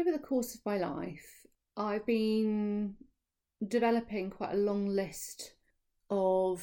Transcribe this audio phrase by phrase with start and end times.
[0.00, 2.94] over the course of my life, I've been
[3.66, 5.54] developing quite a long list
[6.08, 6.62] of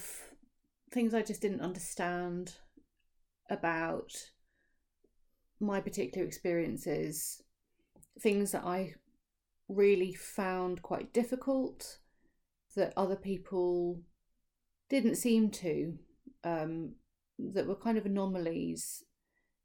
[0.91, 2.55] things I just didn't understand
[3.49, 4.11] about
[5.59, 7.43] my particular experiences,
[8.19, 8.95] things that I
[9.69, 11.99] really found quite difficult
[12.75, 14.01] that other people
[14.89, 15.97] didn't seem to,
[16.43, 16.93] um,
[17.37, 19.03] that were kind of anomalies.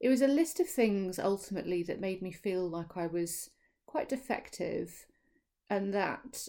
[0.00, 3.50] It was a list of things ultimately that made me feel like I was
[3.92, 5.04] quite defective
[5.68, 6.48] and that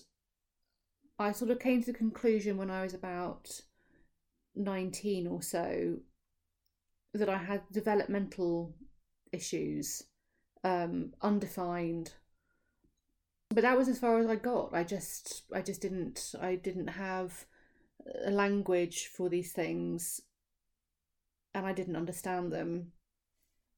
[1.20, 3.60] I sort of came to the conclusion when I was about
[4.56, 5.98] 19 or so
[7.14, 8.74] that I had developmental
[9.34, 10.04] issues,
[10.64, 12.14] um, undefined.
[13.50, 14.74] But that was as far as I got.
[14.74, 17.46] I just, I just didn't, I didn't have
[18.26, 20.22] a language for these things,
[21.54, 22.94] and I didn't understand them,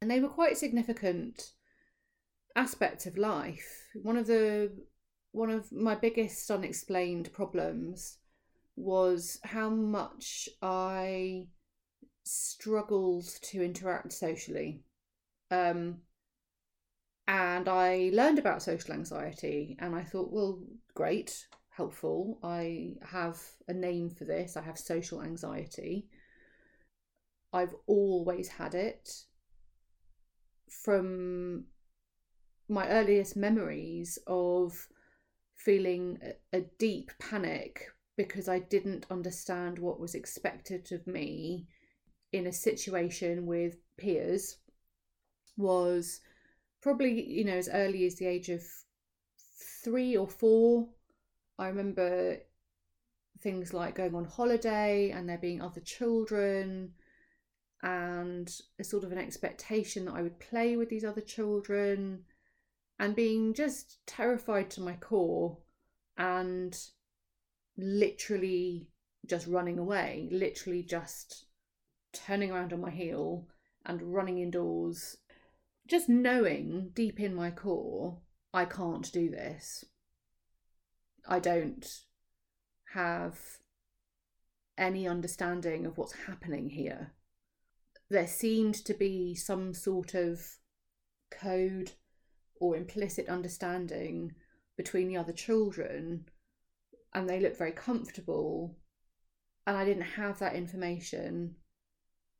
[0.02, 1.52] and they were quite significant
[2.56, 3.90] aspects of life.
[4.02, 4.72] One of the,
[5.32, 8.18] one of my biggest unexplained problems
[8.76, 11.48] was how much I
[12.24, 14.82] struggled to interact socially.
[15.52, 15.98] Um,
[17.28, 20.60] and I learned about social anxiety and I thought, well,
[20.94, 22.40] great, helpful.
[22.44, 24.56] I have a name for this.
[24.56, 26.08] I have social anxiety.
[27.52, 29.10] I've always had it
[30.70, 31.66] from
[32.68, 34.88] my earliest memories of
[35.56, 36.20] feeling
[36.54, 41.68] a, deep panic because I didn't understand what was expected of me
[42.32, 44.58] in a situation with peers
[45.58, 46.22] was
[46.82, 48.64] probably, you know, as early as the age of
[49.84, 50.88] three or four.
[51.58, 52.38] I remember
[53.42, 56.94] things like going on holiday and there being other children
[57.84, 62.24] and a sort of an expectation that I would play with these other children
[63.00, 65.58] and being just terrified to my core
[66.18, 66.78] and
[67.78, 68.88] literally
[69.26, 71.46] just running away, literally just
[72.14, 73.48] turning around on my heel
[73.86, 75.18] and running indoors,
[75.88, 78.20] just knowing deep in my core,
[78.54, 79.84] I can't do this.
[81.28, 81.86] I don't
[82.94, 83.38] have
[84.78, 87.14] any understanding of what's happening here.
[88.10, 90.40] There seemed to be some sort of
[91.32, 91.92] code
[92.60, 94.34] or implicit understanding
[94.78, 96.26] between the other children
[97.14, 98.76] and they looked very comfortable
[99.66, 101.56] and I didn't have that information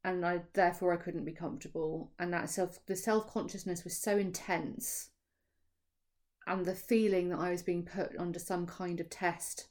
[0.04, 5.10] and I therefore I couldn't be comfortable and that self the self-consciousness was so intense
[6.48, 9.68] and the feeling that I was being put under some kind of test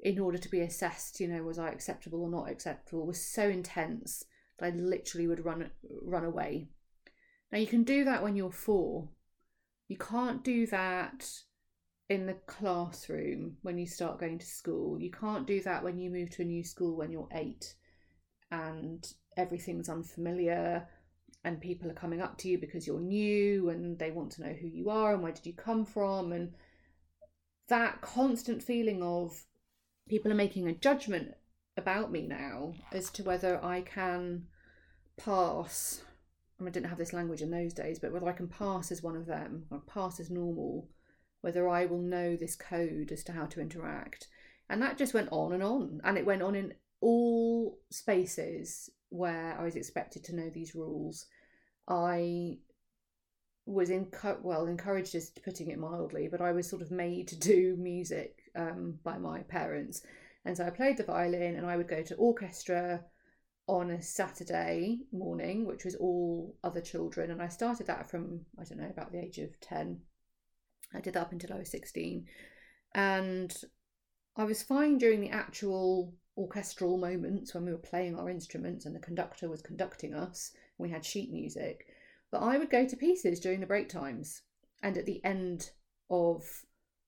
[0.00, 3.48] in order to be assessed you know was I acceptable or not acceptable was so
[3.48, 4.24] intense
[4.58, 5.70] that I literally would run
[6.02, 6.68] run away.
[7.50, 9.08] Now you can do that when you're 4
[9.88, 11.28] you can't do that
[12.08, 15.00] in the classroom when you start going to school.
[15.00, 17.74] You can't do that when you move to a new school when you're eight
[18.50, 19.06] and
[19.36, 20.86] everything's unfamiliar
[21.44, 24.52] and people are coming up to you because you're new and they want to know
[24.52, 26.52] who you are and where did you come from and
[27.68, 29.44] that constant feeling of
[30.08, 31.32] people are making a judgment
[31.76, 34.46] about me now as to whether I can
[35.16, 36.02] pass
[36.66, 39.16] I, didn't have this language in those days but whether I can pass as one
[39.16, 40.88] of them or pass as normal
[41.42, 44.28] whether I will know this code as to how to interact.
[44.70, 46.00] And that just went on and on.
[46.04, 51.26] And it went on in all spaces where I was expected to know these rules.
[51.86, 52.58] I
[53.66, 54.08] was in
[54.42, 58.42] well encouraged is putting it mildly but i was sort of made to do music
[58.56, 60.02] um, by my parents
[60.44, 63.00] and so i played the violin and i would go to orchestra
[63.68, 68.64] on a saturday morning which was all other children and i started that from i
[68.64, 70.00] don't know about the age of 10
[70.94, 72.26] I did that up until I was 16.
[72.94, 73.54] And
[74.36, 78.94] I was fine during the actual orchestral moments when we were playing our instruments and
[78.94, 80.52] the conductor was conducting us.
[80.78, 81.86] We had sheet music.
[82.30, 84.42] But I would go to pieces during the break times
[84.82, 85.70] and at the end
[86.10, 86.44] of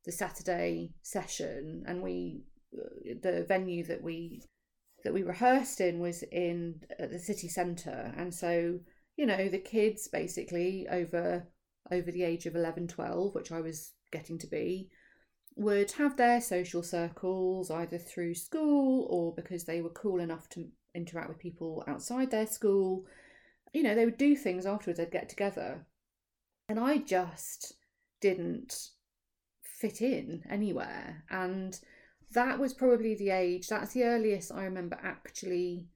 [0.05, 1.85] the Saturday session.
[1.87, 2.43] And we,
[2.77, 4.43] uh, the venue that we
[5.05, 8.79] that we rehearsed in was in at the city centre, and so
[9.17, 11.47] you know the kids basically over
[11.91, 14.89] over the age of 11, 12, which I was getting to be,
[15.57, 20.67] would have their social circles either through school or because they were cool enough to
[20.95, 23.05] interact with people outside their school.
[23.73, 25.87] You know, they would do things afterwards, they'd get together.
[26.69, 27.75] And I just
[28.21, 28.89] didn't
[29.63, 31.25] fit in anywhere.
[31.31, 31.79] And
[32.35, 35.87] that was probably the age, that's the earliest I remember actually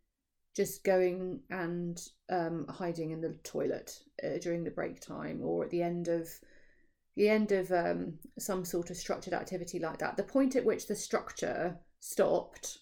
[0.56, 2.00] just going and
[2.30, 6.28] um, hiding in the toilet uh, during the break time or at the end of
[7.16, 10.86] the end of um, some sort of structured activity like that, the point at which
[10.86, 12.78] the structure stopped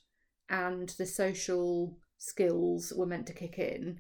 [0.50, 3.98] and the social skills were meant to kick in,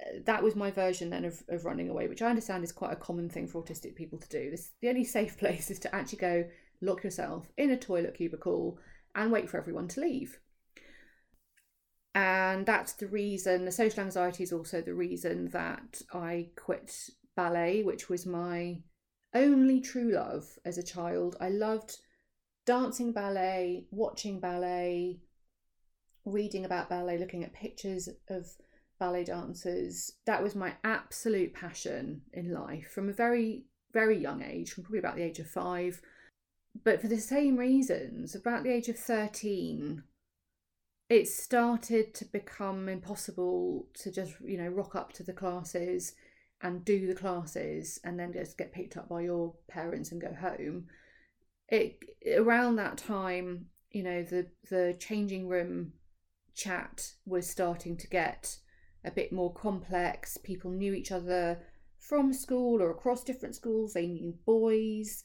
[0.00, 2.92] uh, that was my version then of, of running away, which I understand is quite
[2.92, 4.50] a common thing for autistic people to do.
[4.50, 6.44] This the only safe place is to actually go
[6.80, 8.78] lock yourself in a toilet cubicle
[9.14, 10.38] and wait for everyone to leave.
[12.14, 17.82] And that's the reason, the social anxiety is also the reason that I quit ballet,
[17.82, 18.78] which was my
[19.34, 21.36] only true love as a child.
[21.40, 21.98] I loved
[22.64, 25.20] dancing ballet, watching ballet,
[26.24, 28.46] reading about ballet, looking at pictures of
[28.98, 30.12] ballet dancers.
[30.24, 35.00] That was my absolute passion in life from a very, very young age, from probably
[35.00, 36.00] about the age of five.
[36.84, 40.02] But for the same reasons, about the age of 13,
[41.08, 46.14] it started to become impossible to just, you know, rock up to the classes
[46.62, 50.34] and do the classes and then just get picked up by your parents and go
[50.34, 50.86] home.
[51.68, 51.98] It
[52.36, 55.92] around that time, you know, the the changing room
[56.54, 58.58] chat was starting to get
[59.04, 60.38] a bit more complex.
[60.38, 61.60] People knew each other
[61.98, 63.92] from school or across different schools.
[63.92, 65.24] They knew boys.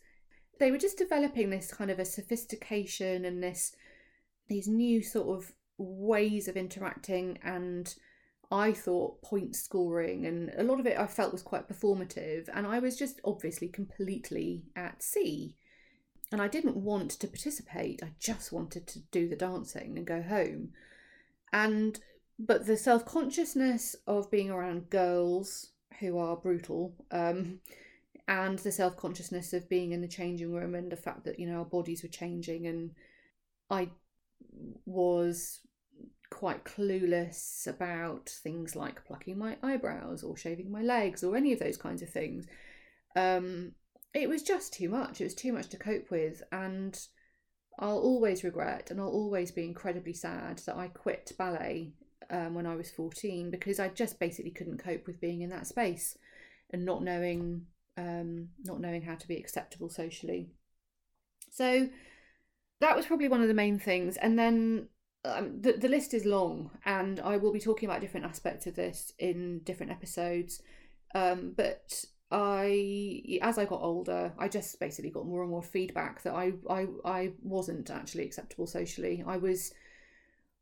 [0.61, 3.75] They were just developing this kind of a sophistication and this
[4.47, 7.95] these new sort of ways of interacting and
[8.51, 12.67] I thought point scoring and a lot of it I felt was quite performative and
[12.67, 15.55] I was just obviously completely at sea.
[16.31, 20.21] And I didn't want to participate I just wanted to do the dancing and go
[20.21, 20.73] home.
[21.51, 21.99] And
[22.37, 27.61] but the self-consciousness of being around girls who are brutal um,
[28.27, 31.59] and the self-consciousness of being in the changing room and the fact that you know
[31.59, 32.91] our bodies were changing and
[33.69, 33.89] I
[34.85, 35.61] was
[36.31, 41.59] quite clueless about things like plucking my eyebrows or shaving my legs or any of
[41.59, 42.47] those kinds of things.
[43.15, 43.73] Um,
[44.13, 45.21] it was just too much.
[45.21, 46.41] It was too much to cope with.
[46.51, 46.99] And
[47.79, 51.93] I'll always regret and I'll always be incredibly sad that I quit ballet
[52.29, 55.67] um, when I was 14 because I just basically couldn't cope with being in that
[55.67, 56.17] space
[56.71, 57.65] and not knowing
[57.97, 60.49] um, not knowing how to be acceptable socially.
[61.49, 61.89] So
[62.79, 64.17] that was probably one of the main things.
[64.17, 64.87] And then
[65.25, 68.75] um, the, the list is long and I will be talking about different aspects of
[68.75, 70.61] this in different episodes.
[71.13, 76.23] Um, but I, as I got older, I just basically got more and more feedback
[76.23, 79.23] that I, I, I wasn't actually acceptable socially.
[79.27, 79.73] I was,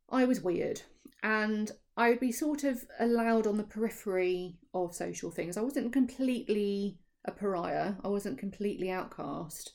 [0.09, 0.81] I was weird,
[1.21, 5.57] and I would be sort of allowed on the periphery of social things.
[5.57, 6.97] I wasn't completely
[7.29, 7.93] a pariah.
[8.03, 9.71] I wasn't completely outcast,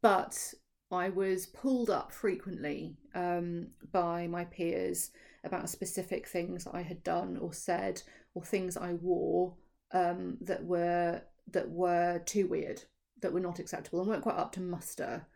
[0.00, 0.54] but
[0.90, 5.10] I was pulled up frequently um, by my peers
[5.44, 8.02] about specific things I had done or said
[8.34, 9.54] or things I wore
[9.92, 12.82] um, that were that were too weird,
[13.20, 15.26] that were not acceptable and weren't quite up to muster.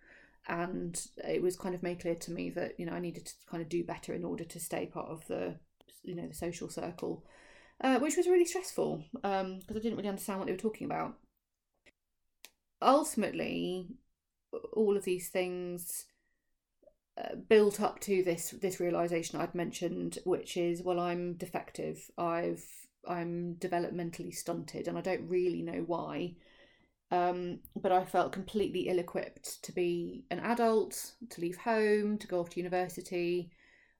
[0.49, 3.32] And it was kind of made clear to me that you know I needed to
[3.50, 5.56] kind of do better in order to stay part of the
[6.02, 7.25] you know the social circle,
[7.81, 10.87] uh, which was really stressful because um, I didn't really understand what they were talking
[10.87, 11.14] about.
[12.81, 13.88] Ultimately,
[14.73, 16.06] all of these things
[17.19, 22.11] uh, built up to this this realization I'd mentioned, which is well, I'm defective.
[22.19, 22.64] I've
[23.06, 26.34] I'm developmentally stunted, and I don't really know why.
[27.11, 32.41] Um, but I felt completely ill-equipped to be an adult, to leave home, to go
[32.41, 33.53] off to university.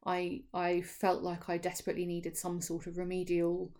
[0.07, 3.73] I I felt like I desperately needed some sort of remedial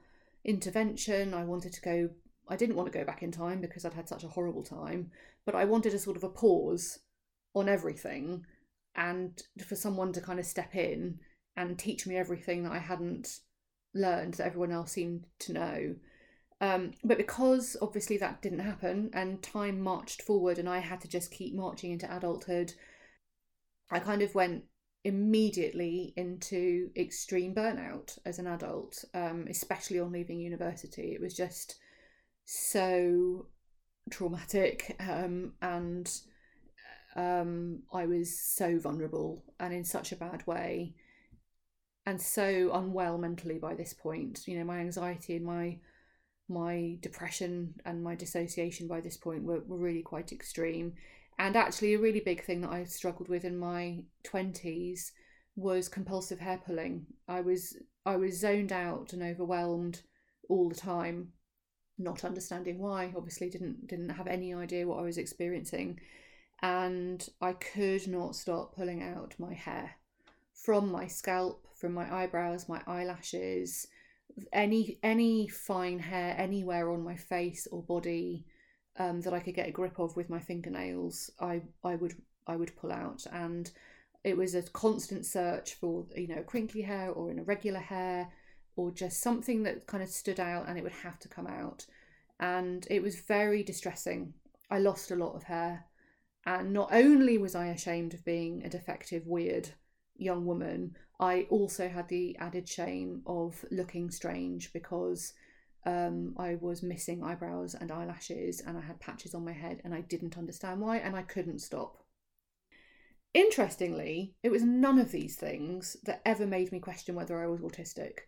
[0.45, 1.33] intervention.
[1.33, 2.11] I wanted to go
[2.49, 5.11] I didn't want to go back in time because I'd had such a horrible time,
[5.45, 6.99] but I wanted a sort of a pause
[7.55, 8.45] on everything
[8.95, 11.19] and for someone to kind of step in
[11.57, 13.41] and teach me everything that I hadn't
[13.95, 15.97] learned that everyone else seemed to know.
[16.61, 21.09] Um, but because obviously that didn't happen and time marched forward and I had to
[21.09, 22.75] just keep marching into adulthood,
[23.91, 24.65] I kind of went
[25.07, 31.13] immediately into extreme burnout as an adult, um, especially on leaving university.
[31.13, 31.77] It was just
[32.45, 33.47] so
[34.11, 36.13] traumatic um, and
[37.15, 40.97] um, I was so vulnerable and in such a bad way
[42.05, 44.43] and so unwell mentally by this point.
[44.47, 45.79] You know, my anxiety and my
[46.49, 50.95] my depression and my dissociation by this point were, were really quite extreme.
[51.39, 55.13] And actually a really big thing that I struggled with in my twenties
[55.55, 57.07] was compulsive hair pulling.
[57.29, 60.03] I was I was zoned out and overwhelmed
[60.49, 61.33] all the time
[61.99, 65.99] not understanding why obviously didn't didn't have any idea what i was experiencing
[66.63, 69.93] and i could not stop pulling out my hair
[70.53, 73.87] from my scalp from my eyebrows my eyelashes
[74.53, 78.45] any any fine hair anywhere on my face or body
[78.99, 82.15] um, that I could get a grip of with my fingernails, I I would
[82.47, 83.71] I would pull out, and
[84.25, 88.33] it was a constant search for you know crinkly hair or an irregular hair
[88.77, 91.87] or just something that kind of stood out, and it would have to come out,
[92.41, 94.35] and it was very distressing.
[94.71, 95.85] I lost a lot of hair,
[96.45, 99.71] and not only was I ashamed of being a defective, weird
[100.17, 105.33] young woman, I also had the added shame of looking strange because
[105.87, 109.95] um, I was missing eyebrows and eyelashes, and I had patches on my head, and
[109.95, 112.03] I didn't understand why, and I couldn't stop.
[113.33, 117.61] Interestingly, it was none of these things that ever made me question whether I was
[117.61, 118.21] autistic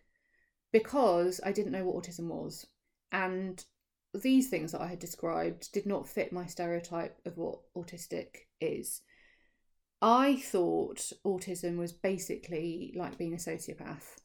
[0.71, 2.65] because I didn't know what autism was.
[3.11, 3.63] And
[4.13, 9.01] these things that I had described did not fit my stereotype of what autistic is.
[10.01, 14.15] I thought autism was basically like being a sociopath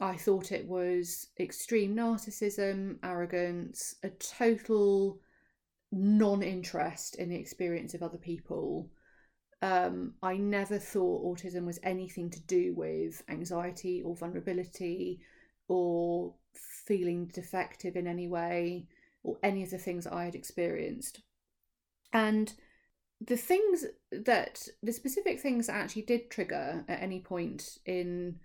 [0.00, 5.20] I thought it was extreme narcissism, arrogance, a total
[5.92, 8.90] non interest in the experience of other people.
[9.62, 15.20] Um, I never thought autism was anything to do with anxiety or vulnerability
[15.68, 16.34] or
[16.86, 18.88] feeling defective in any way
[19.22, 21.22] or any of the things I had experienced.
[22.12, 22.52] And
[23.20, 28.40] the things that, the specific things that actually did trigger at any point in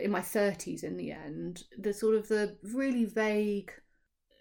[0.00, 3.72] in my 30s in the end the sort of the really vague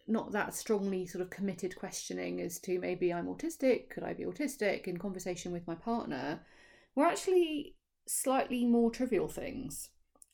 [0.07, 4.23] not that strongly sort of committed questioning as to maybe i'm autistic could i be
[4.23, 6.39] autistic in conversation with my partner
[6.95, 7.75] were actually
[8.07, 9.89] slightly more trivial things.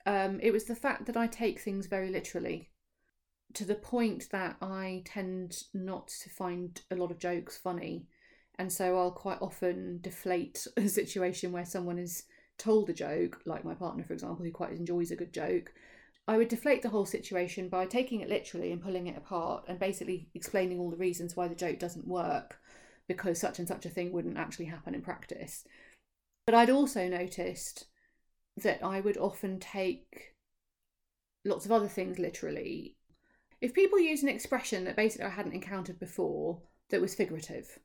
[0.06, 2.72] Um, it was the fact that i take things very literally
[3.54, 8.08] to the point that i tend not to find a lot of jokes funny.
[8.58, 12.24] And so i'll quite often deflate a situation where someone is
[12.58, 15.74] told a joke, like my partner, for example, who quite enjoys a good joke,
[16.28, 19.80] I would deflate the whole situation by taking it literally and pulling it apart and
[19.80, 22.60] basically explaining all the reasons why the joke doesn't work
[23.08, 25.64] because such and such a thing wouldn't actually happen in practice.
[26.46, 27.86] But I'd also noticed
[28.58, 30.36] that I would often take
[31.46, 32.98] lots of other things literally.
[33.62, 37.80] If people use an expression that basically I hadn't encountered before that was figurative,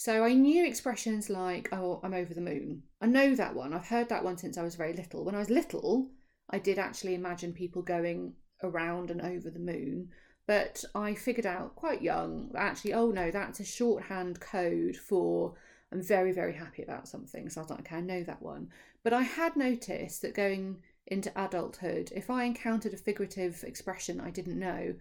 [0.00, 2.84] so I knew expressions like, oh, I'm over the moon.
[3.02, 3.74] I know that one.
[3.74, 5.26] I've heard that one since I was very little.
[5.26, 6.08] When I was little,
[6.48, 10.08] I did actually imagine people going around and over the moon.
[10.46, 15.52] But I figured out quite young, that actually, oh no, that's a shorthand code for
[15.92, 17.50] I'm very, very happy about something.
[17.50, 18.68] So I was like, okay, I know that one.
[19.04, 20.78] But I had noticed that going
[21.08, 24.94] into adulthood, if I encountered a figurative expression I didn't know,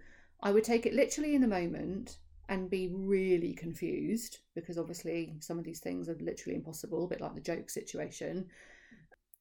[0.43, 2.17] I would take it literally in the moment
[2.49, 7.21] and be really confused because obviously some of these things are literally impossible, a bit
[7.21, 8.47] like the joke situation.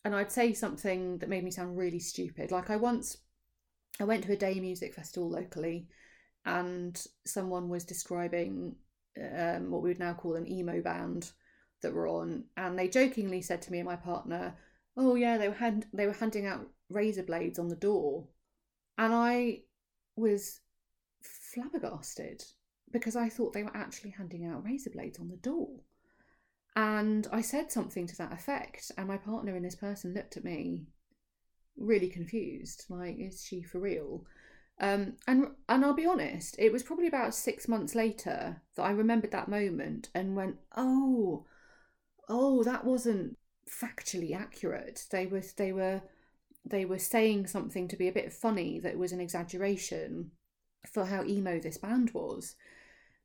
[0.04, 2.50] And I'd say something that made me sound really stupid.
[2.50, 3.16] Like I once
[3.98, 5.88] I went to a day music festival locally
[6.44, 8.76] and someone was describing
[9.18, 11.32] um, what we would now call an emo band
[11.82, 14.54] that were on and they jokingly said to me and my partner,
[14.98, 18.28] "Oh yeah, they were hand- they were handing out razor blades on the door."
[18.98, 19.62] And I
[20.14, 20.60] was
[21.22, 22.44] flabbergasted
[22.92, 25.68] because I thought they were actually handing out razor blades on the door.
[26.76, 30.45] And I said something to that effect, and my partner and this person looked at
[30.45, 30.87] me
[31.76, 34.25] really confused, like, is she for real?
[34.80, 38.90] Um, and and I'll be honest, it was probably about six months later that I
[38.90, 41.47] remembered that moment and went, oh,
[42.28, 43.37] oh, that wasn't
[43.68, 45.07] factually accurate.
[45.11, 46.02] They were they were
[46.64, 50.33] they were saying something to be a bit funny that was an exaggeration
[50.92, 52.54] for how emo this band was.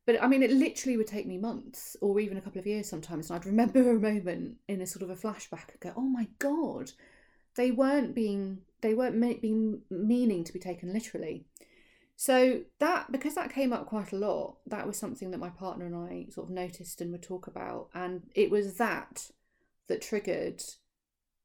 [0.06, 2.88] But I mean, it literally would take me months or even a couple of years
[2.88, 3.30] sometimes.
[3.30, 6.28] And I'd remember a moment in a sort of a flashback and go, oh my
[6.38, 6.92] God,
[7.56, 11.46] they weren't being, they weren't being meaning to be taken literally.
[12.16, 15.86] So that, because that came up quite a lot, that was something that my partner
[15.86, 17.88] and I sort of noticed and would talk about.
[17.94, 19.30] And it was that
[19.88, 20.62] that triggered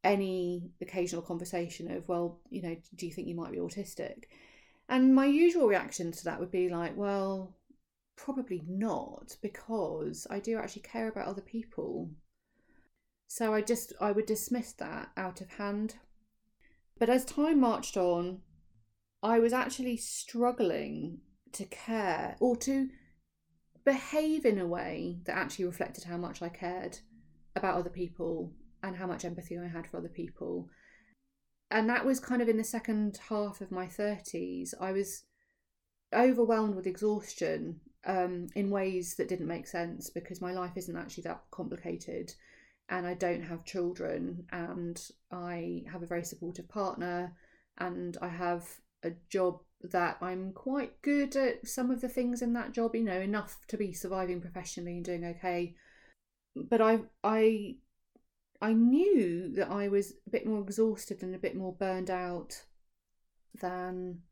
[0.04, 4.25] any occasional conversation of, well, you know, do you think you might be autistic?
[4.88, 7.56] And my usual reaction to that would be like, well,
[8.24, 12.10] probably not because I do actually care about other people.
[13.28, 15.96] So I just I would dismiss that out of hand.
[16.98, 18.42] But as time marched on,
[19.24, 21.20] I was actually struggling
[21.54, 22.90] to care or to
[23.86, 27.00] behave in a way that actually reflected how much I cared
[27.56, 30.68] about other people and how much empathy I had for other people.
[31.72, 34.74] And that was kind of in the second half of my 30s.
[34.80, 35.24] I was
[36.14, 41.24] overwhelmed with exhaustion um, in ways that didn't make sense because my life isn't actually
[41.24, 42.34] that complicated
[42.89, 45.00] and I don't have children and
[45.32, 47.36] I have a very supportive partner
[47.77, 48.68] and I have
[49.03, 53.03] a job that I'm quite good at some of the things in that job, you
[53.03, 55.75] know, enough to be surviving professionally and doing okay.
[56.56, 57.75] But I I
[58.62, 62.63] I knew that I was a bit more exhausted and a bit more burned out
[63.62, 64.24] than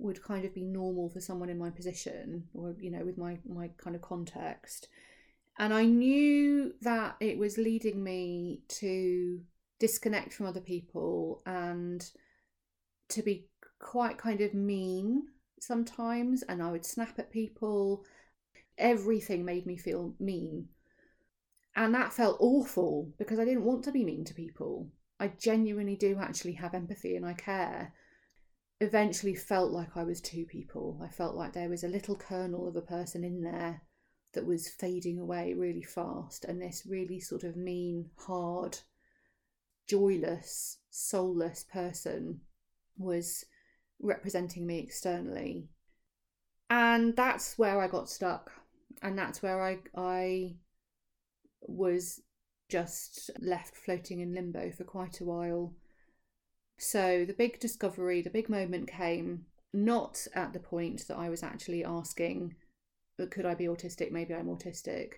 [0.00, 3.38] would kind of be normal for someone in my position or you know with my
[3.46, 4.88] my kind of context
[5.58, 9.40] and i knew that it was leading me to
[9.78, 12.10] disconnect from other people and
[13.08, 13.46] to be
[13.80, 15.24] quite kind of mean
[15.58, 18.04] sometimes and I would snap at people.
[18.78, 20.68] Everything made me feel mean.
[21.76, 24.88] And that felt awful because I didn't want to be mean to people.
[25.18, 27.92] I genuinely do actually have empathy and I care.
[28.80, 31.00] Eventually felt like I was two people.
[31.02, 33.82] I felt like there was a little kernel of a person in there
[34.32, 38.78] that was fading away really fast and this really sort of mean, hard,
[39.86, 42.40] joyless, soulless person
[42.96, 43.44] was
[44.00, 45.68] representing me externally.
[46.68, 48.52] And that's where I got stuck.
[49.02, 50.56] And that's where I I
[51.62, 52.20] was
[52.68, 55.74] just left floating in limbo for quite a while.
[56.80, 59.44] So the big discovery, the big moment came
[59.74, 62.54] not at the point that I was actually asking,
[63.30, 64.10] could I be autistic?
[64.10, 65.16] Maybe I'm autistic,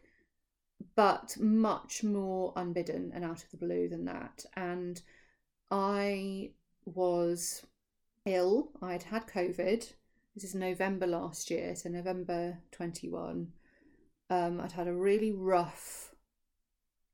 [0.97, 4.45] but much more unbidden and out of the blue than that.
[4.57, 5.00] And
[5.71, 6.50] I
[6.85, 7.64] was
[8.26, 8.73] ill.
[8.83, 9.92] I'd had COVID.
[10.35, 13.52] This is November last year, so November 21.
[14.31, 16.12] Um, I'd had a really rough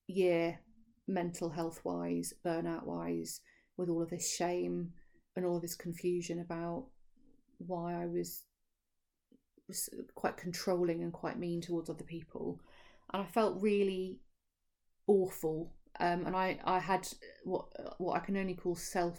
[0.07, 0.61] year,
[1.07, 3.43] mental health wise, burnout wise,
[3.79, 4.93] with all of this shame
[5.37, 6.87] and all of this confusion about
[7.59, 8.43] why I was,
[9.69, 12.61] was quite controlling and quite mean towards other people.
[13.15, 14.19] And I felt really
[15.07, 15.73] awful.
[16.01, 17.09] Um, and I, I had
[17.45, 17.67] what
[17.99, 19.19] what I can only call self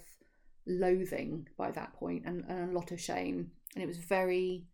[0.67, 3.51] loathing by that point and, and a lot of shame.
[3.73, 4.67] And it was very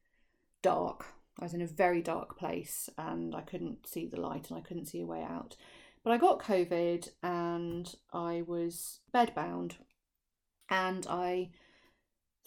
[0.62, 1.06] dark.
[1.40, 4.62] I was in a very dark place and I couldn't see the light and I
[4.62, 5.56] couldn't see a way out.
[6.06, 9.74] But I got COVID and I was bedbound
[10.70, 11.50] and I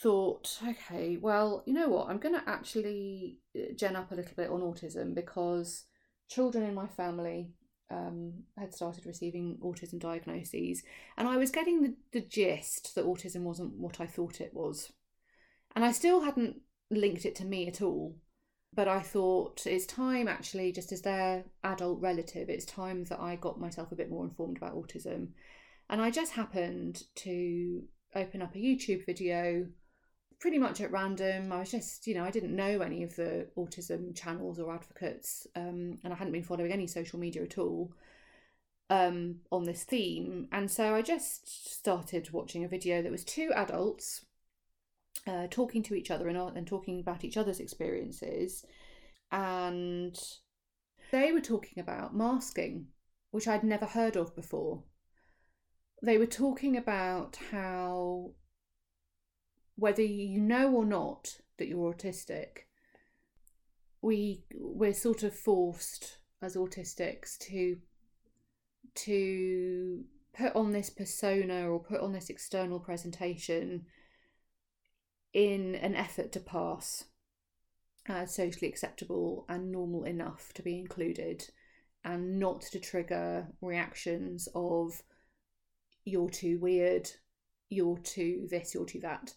[0.01, 2.09] thought, okay, well, you know what?
[2.09, 5.87] I'm going to actually uh, gen up a little bit on autism because
[6.31, 7.51] children in my family
[7.90, 10.85] um, had started receiving autism diagnoses,
[11.16, 14.92] and I was getting the, the gist that autism wasn't what I thought it was.
[15.75, 16.59] And I still hadn't
[16.90, 18.14] linked it to me at all.
[18.79, 23.35] But I thought it's time, actually, just as their adult relative, it's time that I
[23.35, 25.31] got myself a bit more informed about autism.
[25.91, 27.83] And I just happened to
[28.14, 29.67] open up a YouTube video
[30.38, 31.51] pretty much at random.
[31.51, 35.49] I was just, you know, I didn't know any of the autism channels or advocates,
[35.57, 37.93] um, and I hadn't been following any social media at all
[38.91, 40.47] um, on this theme.
[40.53, 44.25] And so I just started watching a video that was two adults
[45.26, 48.64] uh, talking to each other and, and talking about each other's experiences.
[49.31, 50.18] And
[51.11, 52.87] they were talking about masking,
[53.31, 54.83] which I'd never heard of before.
[56.02, 58.33] They were talking about how
[59.76, 62.66] whether you know or not that you're autistic,
[64.02, 67.78] we we're sort of forced as autistics to
[68.94, 70.04] to
[70.37, 73.87] put on this persona or put on this external presentation
[75.33, 77.05] in an effort to pass
[78.07, 81.49] as socially acceptable and normal enough to be included
[82.05, 85.03] and not to trigger reactions of
[86.05, 87.11] you're too weird,
[87.69, 89.35] you're too this, you're too that.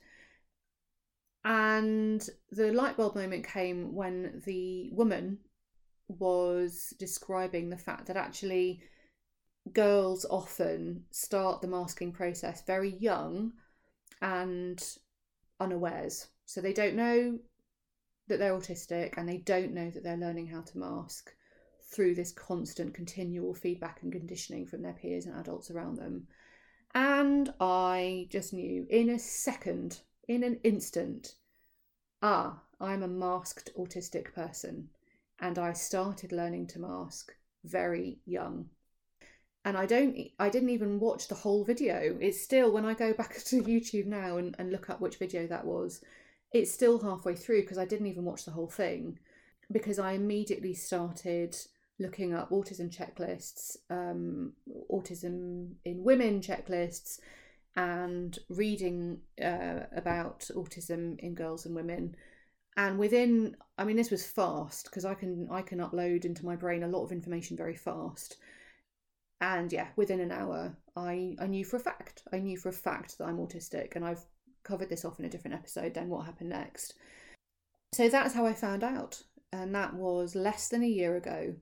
[1.43, 5.39] And the light bulb moment came when the woman
[6.07, 8.81] was describing the fact that actually
[9.73, 13.53] girls often start the masking process very young
[14.21, 14.97] and
[15.61, 16.27] unawares.
[16.45, 17.39] So they don't know
[18.27, 21.33] that they're autistic and they don't know that they're learning how to mask
[21.93, 26.27] through this constant continual feedback and conditioning from their peers and adults around them.
[26.93, 31.35] And I just knew in a second in an instant,
[32.21, 34.89] ah, I'm a masked autistic person.
[35.39, 38.69] And I started learning to mask very young.
[39.63, 42.17] And I don't I didn't even watch the whole video.
[42.19, 45.47] It's still when I go back to YouTube now and, and look up which video
[45.47, 46.01] that was,
[46.51, 49.19] it's still halfway through because I didn't even watch the whole thing.
[49.71, 51.55] Because I immediately started
[51.97, 54.53] looking up autism checklists, um,
[54.91, 57.19] autism in women checklists,
[57.75, 62.15] and reading uh, about autism in girls and women
[62.77, 66.55] and within i mean this was fast because i can i can upload into my
[66.55, 68.37] brain a lot of information very fast
[69.41, 72.73] and yeah within an hour i i knew for a fact i knew for a
[72.73, 74.25] fact that i'm autistic and i've
[74.63, 76.93] covered this off in a different episode, then what happened next.
[77.93, 79.23] So that's how I found out.
[79.51, 81.55] And that was less than a year ago.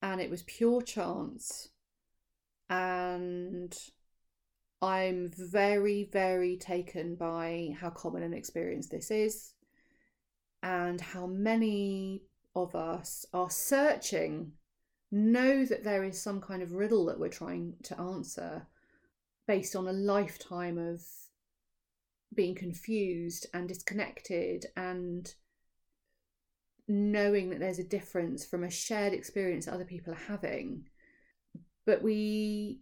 [0.00, 1.68] And it was pure chance.
[2.70, 3.76] And
[4.80, 9.52] I'm very, very taken by how common an experience this is
[10.62, 12.22] and how many
[12.54, 14.52] of us are searching,
[15.12, 18.66] know that there is some kind of riddle that we're trying to answer
[19.46, 21.02] based on a lifetime of
[22.34, 25.34] being confused and disconnected and
[26.88, 30.88] knowing that there's a difference from a shared experience that other people are having.
[31.84, 32.80] But we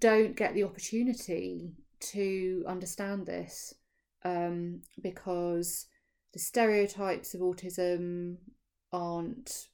[0.00, 3.74] don't get the opportunity to understand this
[4.24, 5.86] um, because
[6.32, 8.36] the stereotypes of autism
[8.92, 9.68] aren't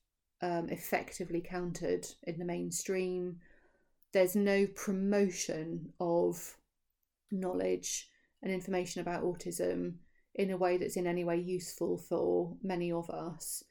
[0.45, 3.37] um, effectively countered in the mainstream.
[4.13, 6.57] There's no promotion of
[7.31, 8.09] knowledge
[8.43, 9.95] and information about autism
[10.35, 13.65] in a way that's in any way useful for many of us.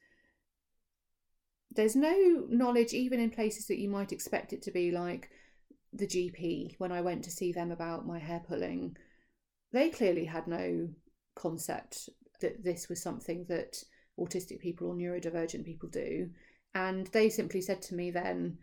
[1.76, 5.30] There's no knowledge, even in places that you might expect it to be, like
[5.92, 8.98] the GP when I went to see them about my hair pulling.
[9.72, 10.90] They clearly had no
[11.36, 12.10] concept
[12.42, 13.78] that this was something that
[14.20, 16.30] autistic people or neurodivergent people do.
[16.76, 18.58] And they simply said to me then,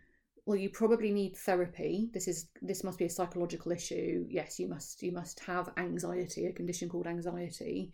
[0.45, 2.09] well you probably need therapy.
[2.13, 4.25] This is this must be a psychological issue.
[4.29, 7.93] Yes you must you must have anxiety a condition called anxiety.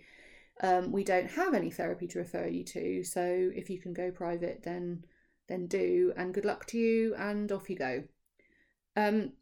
[0.61, 4.11] Um, we don't have any therapy to refer you to so if you can go
[4.11, 5.03] private then
[5.47, 6.13] then do.
[6.15, 8.03] And good luck to you and off you go.
[8.95, 9.33] Um,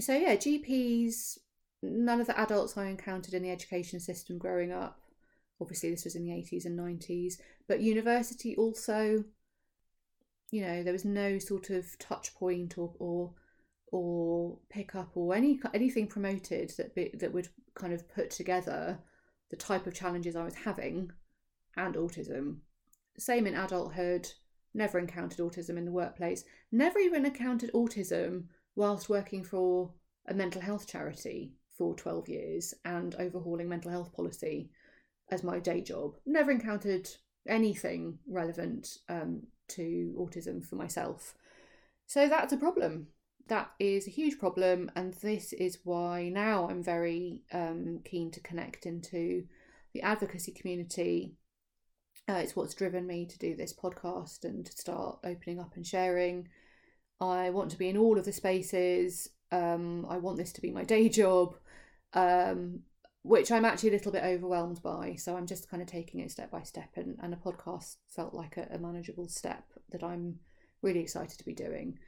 [0.00, 1.38] so yeah gps
[1.82, 4.98] none of the adults i encountered in the education system growing up.
[5.60, 7.34] Obviously this was in the 80s and 90s
[7.68, 9.24] but university also
[10.52, 13.32] you know there was no sort of touch point or or
[13.90, 18.98] or pick up or any anything promoted that be, that would kind of put together
[19.50, 21.10] the type of challenges I was having
[21.76, 22.58] and autism.
[23.18, 24.28] Same in adulthood.
[24.74, 26.44] Never encountered autism in the workplace.
[26.70, 29.92] Never even encountered autism whilst working for
[30.26, 34.70] a mental health charity for 12 years and overhauling mental health policy
[35.30, 36.16] as my day job.
[36.24, 37.08] Never encountered
[37.46, 39.42] anything relevant um,
[39.76, 41.34] to autism for myself.
[42.06, 43.08] So that's a problem.
[43.48, 48.40] That is a huge problem, and this is why now I'm very um, keen to
[48.40, 49.44] connect into
[49.92, 51.34] the advocacy community.
[52.28, 55.86] Uh, it's what's driven me to do this podcast and to start opening up and
[55.86, 56.48] sharing.
[57.20, 59.28] I want to be in all of the spaces.
[59.50, 61.56] Um, I want this to be my day job.
[62.14, 62.80] Um,
[63.22, 65.14] which I'm actually a little bit overwhelmed by.
[65.14, 68.34] So I'm just kind of taking it step by step, and, and a podcast felt
[68.34, 70.40] like a, a manageable step that I'm
[70.82, 71.98] really excited to be doing.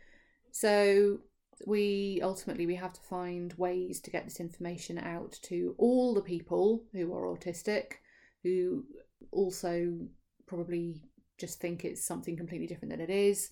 [0.50, 1.20] So
[1.66, 6.20] we ultimately we have to find ways to get this information out to all the
[6.20, 7.92] people who are autistic,
[8.42, 8.84] who
[9.30, 9.96] also
[10.46, 11.00] probably
[11.38, 13.50] just think it's something completely different than it is.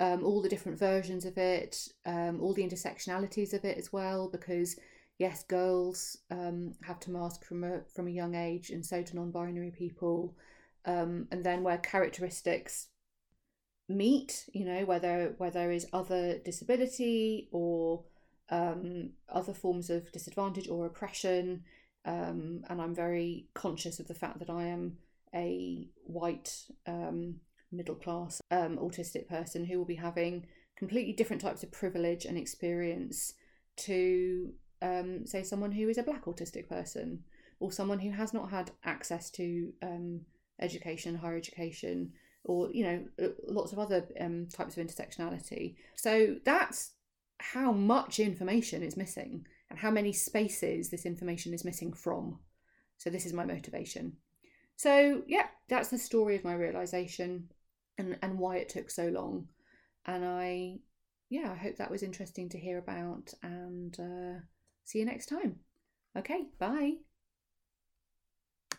[0.00, 4.28] Um, all the different versions of it, um, all the intersectionalities of it as well,
[4.30, 4.76] because
[5.20, 9.14] yes, girls um, have to mask from a from a young age, and so do
[9.14, 10.34] non-binary people.
[10.86, 12.88] Um, and then where characteristics
[13.86, 18.02] meet, you know, whether where there is other disability or
[18.48, 21.64] um, other forms of disadvantage or oppression.
[22.06, 24.96] Um, and I'm very conscious of the fact that I am
[25.34, 27.36] a white um,
[27.70, 32.38] middle class um, autistic person who will be having completely different types of privilege and
[32.38, 33.34] experience
[33.76, 37.24] to um, say someone who is a black autistic person
[37.58, 40.22] or someone who has not had access to um,
[40.60, 42.12] education, higher education,
[42.44, 45.76] or you know lots of other um, types of intersectionality.
[45.94, 46.92] So that's
[47.38, 52.38] how much information is missing and how many spaces this information is missing from.
[52.98, 54.16] So this is my motivation.
[54.76, 57.50] So yeah, that's the story of my realization
[57.98, 59.48] and and why it took so long.
[60.06, 60.78] And I
[61.28, 63.94] yeah, I hope that was interesting to hear about and.
[64.00, 64.40] Uh,
[64.90, 65.60] See you next time.
[66.16, 66.94] Okay, bye.